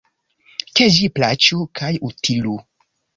[0.79, 2.57] Ke ĝi plaĉu kaj utilu!